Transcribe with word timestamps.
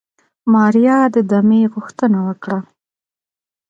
ماريا 0.53 0.97
د 1.15 1.17
دمې 1.31 1.61
غوښتنه 1.73 2.19
وکړه. 2.27 2.59